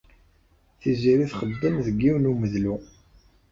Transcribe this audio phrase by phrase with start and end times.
[0.79, 2.75] Tiziri txeddem deg yiwen n umedlu.